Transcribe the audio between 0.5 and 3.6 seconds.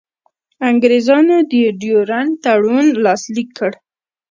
انګرېزانو د ډیورنډ تړون لاسلیک